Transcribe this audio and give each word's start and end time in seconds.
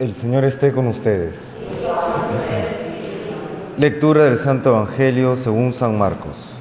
El 0.00 0.14
Señor 0.14 0.46
esté 0.46 0.72
con 0.72 0.86
ustedes. 0.86 1.52
Lectura 3.76 4.24
del 4.24 4.36
Santo 4.36 4.70
Evangelio 4.70 5.36
según 5.36 5.74
San 5.74 5.98
Marcos. 5.98 6.54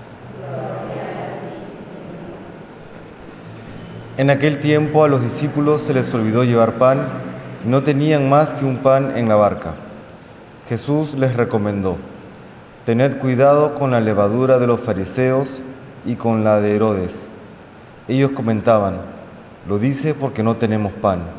En 4.17 4.29
aquel 4.29 4.59
tiempo 4.59 5.05
a 5.05 5.07
los 5.07 5.21
discípulos 5.21 5.83
se 5.83 5.93
les 5.93 6.13
olvidó 6.13 6.43
llevar 6.43 6.73
pan 6.73 7.07
y 7.65 7.69
no 7.69 7.81
tenían 7.81 8.27
más 8.27 8.55
que 8.55 8.65
un 8.65 8.79
pan 8.79 9.13
en 9.15 9.29
la 9.29 9.35
barca. 9.35 9.73
Jesús 10.67 11.13
les 11.13 11.33
recomendó, 11.33 11.95
tened 12.85 13.19
cuidado 13.19 13.73
con 13.73 13.91
la 13.91 14.01
levadura 14.01 14.59
de 14.59 14.67
los 14.67 14.81
fariseos 14.81 15.61
y 16.03 16.15
con 16.15 16.43
la 16.43 16.59
de 16.59 16.75
Herodes. 16.75 17.29
Ellos 18.09 18.31
comentaban, 18.31 18.97
lo 19.65 19.79
dice 19.79 20.13
porque 20.13 20.43
no 20.43 20.57
tenemos 20.57 20.91
pan. 20.91 21.38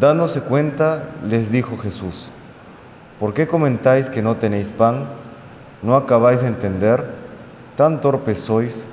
Dándose 0.00 0.42
cuenta, 0.42 1.04
les 1.26 1.50
dijo 1.50 1.78
Jesús, 1.78 2.30
¿por 3.18 3.32
qué 3.32 3.46
comentáis 3.46 4.10
que 4.10 4.20
no 4.20 4.36
tenéis 4.36 4.70
pan? 4.70 5.06
¿No 5.80 5.96
acabáis 5.96 6.42
de 6.42 6.48
entender? 6.48 7.14
¿Tan 7.78 8.02
torpes 8.02 8.40
sois? 8.40 8.84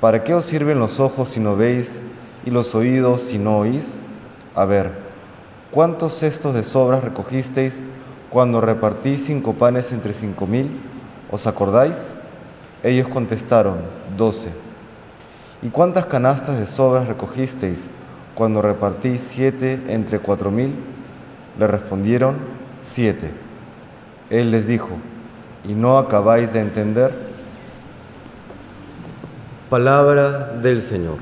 ¿Para 0.00 0.24
qué 0.24 0.34
os 0.34 0.44
sirven 0.44 0.80
los 0.80 0.98
ojos 0.98 1.28
si 1.28 1.38
no 1.38 1.54
veis 1.54 2.00
y 2.44 2.50
los 2.50 2.74
oídos 2.74 3.20
si 3.20 3.38
no 3.38 3.58
oís? 3.58 3.98
A 4.56 4.64
ver, 4.64 4.90
¿cuántos 5.70 6.18
cestos 6.18 6.54
de 6.54 6.64
sobras 6.64 7.04
recogisteis 7.04 7.84
cuando 8.28 8.60
repartí 8.60 9.18
cinco 9.18 9.52
panes 9.52 9.92
entre 9.92 10.12
cinco 10.12 10.48
mil? 10.48 10.80
¿Os 11.30 11.46
acordáis? 11.46 12.14
Ellos 12.82 13.06
contestaron, 13.06 13.76
doce. 14.16 14.48
¿Y 15.62 15.68
cuántas 15.68 16.06
canastas 16.06 16.58
de 16.58 16.66
sobras 16.66 17.06
recogisteis 17.06 17.90
cuando 18.36 18.60
repartí 18.60 19.16
siete 19.16 19.82
entre 19.88 20.18
cuatro 20.18 20.50
mil? 20.50 20.74
Le 21.58 21.66
respondieron, 21.66 22.36
siete. 22.82 23.32
Él 24.28 24.50
les 24.50 24.66
dijo, 24.66 24.90
¿y 25.66 25.72
no 25.72 25.96
acabáis 25.96 26.52
de 26.52 26.60
entender? 26.60 27.12
Palabra 29.70 30.52
del 30.62 30.82
Señor. 30.82 31.16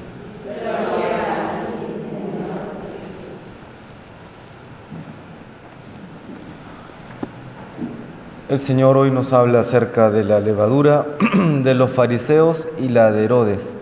El 8.49 8.59
Señor 8.59 8.97
hoy 8.97 9.13
nos 9.13 9.33
habla 9.33 9.61
acerca 9.61 10.11
de 10.11 10.25
la 10.25 10.41
levadura 10.41 11.07
de 11.63 11.75
los 11.75 11.93
fariseos 11.93 12.69
y 12.81 12.89
la 12.89 13.13
de 13.13 13.25
Herodes. 13.25 13.77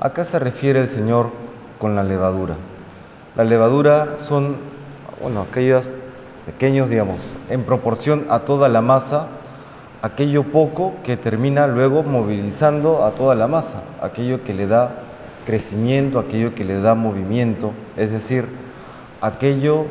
¿A 0.00 0.12
qué 0.12 0.24
se 0.24 0.40
refiere 0.40 0.80
el 0.80 0.88
Señor 0.88 1.30
con 1.78 1.94
la 1.94 2.02
levadura? 2.02 2.56
La 3.34 3.44
levadura 3.44 4.18
son, 4.18 4.56
bueno, 5.22 5.46
aquellos 5.50 5.88
pequeños, 6.44 6.90
digamos, 6.90 7.20
en 7.48 7.62
proporción 7.62 8.26
a 8.28 8.40
toda 8.40 8.68
la 8.68 8.82
masa, 8.82 9.28
aquello 10.02 10.42
poco 10.42 10.94
que 11.02 11.16
termina 11.16 11.66
luego 11.66 12.02
movilizando 12.02 13.04
a 13.04 13.12
toda 13.12 13.34
la 13.34 13.48
masa, 13.48 13.84
aquello 14.02 14.44
que 14.44 14.52
le 14.52 14.66
da 14.66 14.96
crecimiento, 15.46 16.18
aquello 16.18 16.54
que 16.54 16.64
le 16.64 16.80
da 16.80 16.94
movimiento, 16.94 17.72
es 17.96 18.12
decir, 18.12 18.46
aquello 19.22 19.86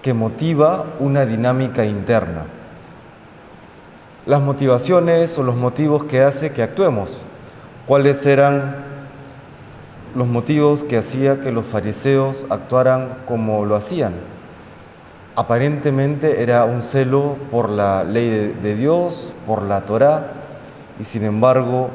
que 0.00 0.14
motiva 0.14 0.86
una 1.00 1.26
dinámica 1.26 1.84
interna. 1.84 2.44
Las 4.24 4.40
motivaciones 4.40 5.36
o 5.38 5.42
los 5.42 5.56
motivos 5.56 6.04
que 6.04 6.22
hace 6.22 6.52
que 6.52 6.62
actuemos, 6.62 7.24
¿cuáles 7.86 8.24
eran 8.24 8.89
los 10.14 10.26
motivos 10.26 10.82
que 10.82 10.96
hacía 10.96 11.40
que 11.40 11.52
los 11.52 11.66
fariseos 11.66 12.46
actuaran 12.50 13.18
como 13.26 13.64
lo 13.64 13.76
hacían. 13.76 14.14
Aparentemente 15.36 16.42
era 16.42 16.64
un 16.64 16.82
celo 16.82 17.36
por 17.50 17.70
la 17.70 18.02
ley 18.04 18.56
de, 18.62 18.74
Dios, 18.74 19.32
por 19.46 19.62
la 19.62 19.82
Torá, 19.82 20.32
y 20.98 21.04
sin 21.04 21.24
embargo 21.24 21.90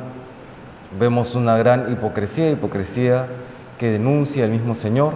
vemos 0.99 1.35
una 1.35 1.57
gran 1.57 1.91
hipocresía, 1.91 2.49
hipocresía 2.51 3.27
que 3.77 3.91
denuncia 3.91 4.45
el 4.45 4.51
mismo 4.51 4.73
Señor. 4.73 5.13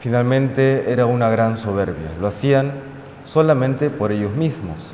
Finalmente 0.00 0.90
era 0.90 1.06
una 1.06 1.30
gran 1.30 1.56
soberbia, 1.56 2.10
lo 2.20 2.26
hacían 2.26 2.72
solamente 3.24 3.88
por 3.88 4.10
ellos 4.10 4.32
mismos. 4.32 4.92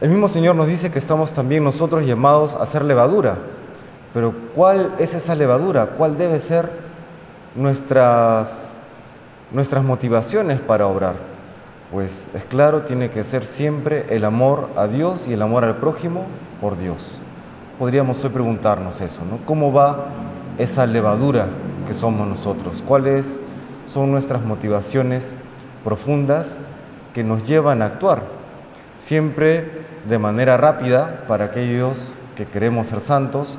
El 0.00 0.08
mismo 0.08 0.28
Señor 0.28 0.56
nos 0.56 0.66
dice 0.66 0.90
que 0.90 0.98
estamos 0.98 1.32
también 1.32 1.62
nosotros 1.62 2.06
llamados 2.06 2.54
a 2.54 2.64
ser 2.64 2.84
levadura, 2.84 3.38
pero 4.14 4.34
¿cuál 4.54 4.94
es 4.98 5.14
esa 5.14 5.34
levadura? 5.34 5.86
¿Cuál 5.86 6.16
debe 6.16 6.40
ser 6.40 6.70
nuestras, 7.54 8.72
nuestras 9.52 9.84
motivaciones 9.84 10.60
para 10.60 10.86
obrar? 10.86 11.16
Pues 11.92 12.28
es 12.34 12.44
claro, 12.44 12.82
tiene 12.82 13.10
que 13.10 13.22
ser 13.22 13.44
siempre 13.44 14.06
el 14.10 14.24
amor 14.24 14.70
a 14.76 14.88
Dios 14.88 15.28
y 15.28 15.34
el 15.34 15.42
amor 15.42 15.64
al 15.64 15.76
prójimo 15.76 16.26
por 16.60 16.76
Dios. 16.76 17.18
Podríamos 17.78 18.24
hoy 18.24 18.30
preguntarnos 18.30 19.00
eso, 19.00 19.22
¿no? 19.24 19.38
¿Cómo 19.44 19.72
va 19.72 20.06
esa 20.58 20.86
levadura 20.86 21.46
que 21.86 21.94
somos 21.94 22.26
nosotros? 22.26 22.82
¿Cuáles 22.86 23.40
son 23.86 24.10
nuestras 24.10 24.42
motivaciones 24.42 25.36
profundas 25.84 26.58
que 27.14 27.22
nos 27.22 27.44
llevan 27.44 27.82
a 27.82 27.86
actuar? 27.86 28.22
Siempre 28.98 29.84
de 30.08 30.18
manera 30.18 30.56
rápida 30.56 31.24
para 31.28 31.46
aquellos 31.46 32.14
que 32.34 32.46
queremos 32.46 32.88
ser 32.88 33.00
santos, 33.00 33.58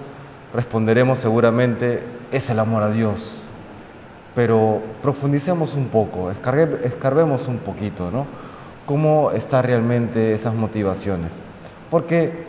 responderemos 0.53 1.19
seguramente, 1.19 2.01
es 2.31 2.49
el 2.49 2.59
amor 2.59 2.83
a 2.83 2.89
Dios. 2.89 3.43
Pero 4.35 4.81
profundicemos 5.01 5.75
un 5.75 5.87
poco, 5.87 6.31
escarbemos 6.31 7.47
un 7.47 7.57
poquito, 7.57 8.11
¿no? 8.11 8.25
¿Cómo 8.85 9.31
están 9.31 9.63
realmente 9.63 10.31
esas 10.31 10.53
motivaciones? 10.53 11.41
Porque 11.89 12.45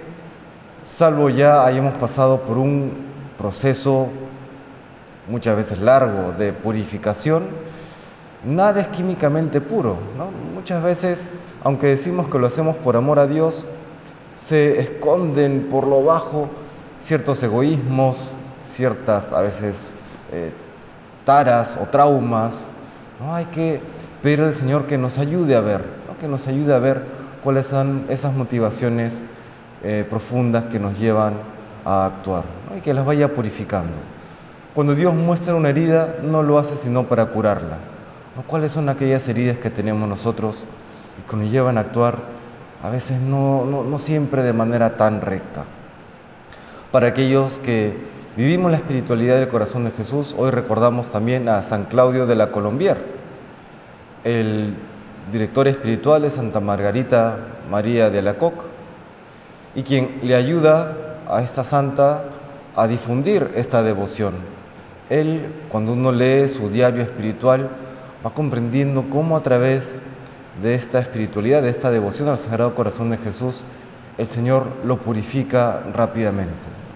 salvo 0.87 1.31
ya 1.31 1.65
hayamos 1.65 1.95
pasado 1.95 2.43
por 2.43 2.59
un 2.59 2.93
proceso 3.37 4.09
muchas 5.29 5.57
veces 5.57 5.79
largo 5.79 6.33
de 6.33 6.53
purificación, 6.53 7.45
nada 8.45 8.81
es 8.81 8.89
químicamente 8.89 9.61
puro. 9.61 9.97
¿no? 10.17 10.31
Muchas 10.55 10.83
veces, 10.83 11.29
aunque 11.63 11.89
decimos 11.89 12.29
que 12.29 12.39
lo 12.39 12.47
hacemos 12.47 12.77
por 12.77 12.97
amor 12.97 13.19
a 13.19 13.27
Dios, 13.27 13.67
se 14.37 14.81
esconden 14.81 15.69
por 15.71 15.87
lo 15.87 16.03
bajo 16.03 16.49
ciertos 17.09 17.43
egoísmos, 17.43 18.35
ciertas 18.67 19.33
a 19.33 19.41
veces 19.41 19.93
eh, 20.31 20.53
taras 21.25 21.79
o 21.81 21.87
traumas. 21.87 22.67
¿no? 23.19 23.35
Hay 23.35 23.47
que 23.47 23.81
pedir 24.23 24.43
al 24.43 24.53
Señor 24.53 24.87
que 24.87 24.99
nos 24.99 25.17
ayude 25.17 25.57
a 25.57 25.63
ver, 25.63 25.85
que 26.21 26.29
nos 26.29 26.47
ayude 26.49 26.75
a 26.75 26.79
ver 26.79 27.03
cuáles 27.43 27.67
son 27.67 28.05
esas 28.11 28.35
motivaciones 28.35 29.25
eh, 29.83 30.05
profundas 30.11 30.67
que 30.67 30.79
nos 30.79 30.99
llevan 30.99 31.33
a 31.87 32.05
actuar 32.05 32.45
y 32.77 32.83
que 32.83 32.93
las 32.93 33.07
vaya 33.07 33.33
purificando. 33.35 33.95
Cuando 34.75 34.95
Dios 34.95 35.15
muestra 35.15 35.55
una 35.55 35.71
herida, 35.71 36.17
no 36.23 36.43
lo 36.43 36.59
hace 36.59 36.77
sino 36.77 37.09
para 37.09 37.25
curarla. 37.27 37.79
¿Cuáles 38.47 38.73
son 38.73 38.91
aquellas 38.91 39.27
heridas 39.29 39.57
que 39.57 39.71
tenemos 39.71 40.07
nosotros 40.07 40.67
y 41.19 41.31
que 41.31 41.37
nos 41.39 41.51
llevan 41.51 41.79
a 41.79 41.81
actuar 41.81 42.17
a 42.83 42.91
veces 42.91 43.19
no, 43.19 43.65
no, 43.65 43.83
no 43.83 43.99
siempre 43.99 44.43
de 44.43 44.53
manera 44.53 44.99
tan 44.99 45.23
recta? 45.23 45.65
Para 46.93 47.09
aquellos 47.09 47.59
que 47.59 47.93
vivimos 48.35 48.71
la 48.71 48.79
espiritualidad 48.79 49.39
del 49.39 49.49
corazón 49.49 49.85
de 49.85 49.91
Jesús, 49.91 50.35
hoy 50.39 50.51
recordamos 50.51 51.11
también 51.11 51.47
a 51.51 51.61
San 51.63 51.85
Claudio 51.85 52.25
de 52.25 52.35
la 52.35 52.51
Colombier, 52.51 52.97
el 54.25 54.73
director 55.31 55.69
espiritual 55.69 56.23
de 56.23 56.31
Santa 56.31 56.61
Margarita 56.61 57.41
María 57.71 58.09
de 58.09 58.21
Alacoc, 58.21 58.65
y 59.75 59.83
quien 59.83 60.19
le 60.23 60.35
ayuda 60.35 60.97
a 61.29 61.43
esta 61.43 61.63
santa 61.63 62.25
a 62.75 62.87
difundir 62.87 63.51
esta 63.55 63.83
devoción. 63.83 64.37
Él, 65.11 65.47
cuando 65.69 65.93
uno 65.93 66.11
lee 66.11 66.49
su 66.49 66.71
diario 66.71 67.03
espiritual, 67.03 67.69
va 68.25 68.33
comprendiendo 68.33 69.11
cómo 69.11 69.37
a 69.37 69.43
través 69.43 70.01
de 70.63 70.75
esta 70.75 71.01
espiritualidad, 71.01 71.61
de 71.61 71.69
esta 71.69 71.91
devoción 71.91 72.29
al 72.29 72.39
Sagrado 72.39 72.75
Corazón 72.75 73.11
de 73.11 73.19
Jesús, 73.19 73.63
el 74.19 74.27
Señor 74.27 74.67
lo 74.85 74.99
purifica 74.99 75.83
rápidamente. 75.95 76.53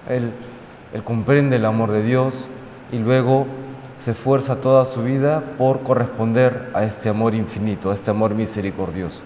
Él, 0.08 0.32
comprende 1.04 1.56
el 1.56 1.64
amor 1.64 1.90
de 1.90 2.02
Dios 2.02 2.50
y 2.90 2.98
luego 2.98 3.46
se 3.96 4.10
esfuerza 4.10 4.60
toda 4.60 4.84
su 4.84 5.02
vida 5.02 5.42
por 5.56 5.80
corresponder 5.80 6.68
a 6.74 6.84
este 6.84 7.08
amor 7.08 7.34
infinito, 7.34 7.90
a 7.90 7.94
este 7.94 8.10
amor 8.10 8.34
misericordioso. 8.34 9.22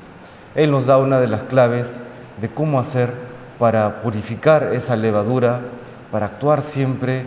Él 0.55 0.71
nos 0.71 0.87
da 0.87 0.99
una 0.99 1.19
de 1.19 1.27
las 1.27 1.43
claves 1.45 1.99
de 2.41 2.49
cómo 2.51 2.79
hacer 2.79 3.13
para 3.59 4.03
purificar 4.03 4.71
esa 4.75 4.95
levadura, 4.95 5.61
para 6.13 6.27
actuar 6.27 6.63
siempre 6.63 7.25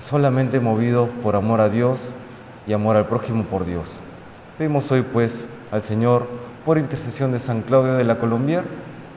solamente 0.00 0.60
movidos 0.60 1.08
por 1.22 1.36
amor 1.36 1.60
a 1.60 1.68
Dios 1.68 2.12
y 2.66 2.72
amor 2.72 2.96
al 2.96 3.06
prójimo 3.06 3.44
por 3.44 3.64
Dios. 3.64 4.00
Pedimos 4.58 4.90
hoy 4.92 5.02
pues 5.02 5.46
al 5.70 5.82
Señor, 5.82 6.26
por 6.66 6.76
intercesión 6.76 7.32
de 7.32 7.40
San 7.40 7.62
Claudio 7.62 7.94
de 7.94 8.04
la 8.04 8.18
Colombier, 8.18 8.64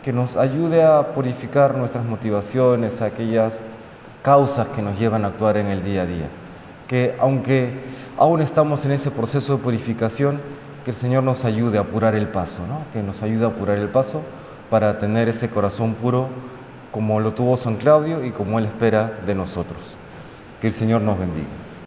que 0.03 0.11
nos 0.11 0.35
ayude 0.35 0.83
a 0.83 1.13
purificar 1.13 1.75
nuestras 1.75 2.03
motivaciones, 2.03 3.01
aquellas 3.01 3.65
causas 4.21 4.67
que 4.69 4.81
nos 4.81 4.99
llevan 4.99 5.23
a 5.23 5.29
actuar 5.29 5.55
en 5.57 5.67
el 5.67 5.83
día 5.83 6.01
a 6.01 6.05
día. 6.05 6.29
Que 6.87 7.15
aunque 7.19 7.71
aún 8.17 8.41
estamos 8.41 8.83
en 8.85 8.91
ese 8.91 9.11
proceso 9.11 9.57
de 9.57 9.63
purificación, 9.63 10.41
que 10.83 10.91
el 10.91 10.97
Señor 10.97 11.23
nos 11.23 11.45
ayude 11.45 11.77
a 11.77 11.81
apurar 11.81 12.15
el 12.15 12.27
paso, 12.27 12.67
¿no? 12.67 12.81
que 12.91 13.01
nos 13.01 13.23
ayude 13.23 13.45
a 13.45 13.47
apurar 13.47 13.77
el 13.77 13.87
paso 13.87 14.21
para 14.69 14.99
tener 14.99 15.29
ese 15.29 15.49
corazón 15.49 15.93
puro 15.93 16.27
como 16.91 17.21
lo 17.21 17.33
tuvo 17.33 17.55
San 17.55 17.77
Claudio 17.77 18.25
y 18.25 18.31
como 18.31 18.59
Él 18.59 18.65
espera 18.65 19.19
de 19.25 19.33
nosotros. 19.33 19.97
Que 20.59 20.67
el 20.67 20.73
Señor 20.73 21.01
nos 21.01 21.17
bendiga. 21.17 21.47